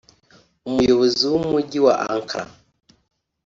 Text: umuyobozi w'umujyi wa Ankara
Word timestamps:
umuyobozi 0.67 1.23
w'umujyi 1.31 1.79
wa 1.85 1.95
Ankara 2.13 2.51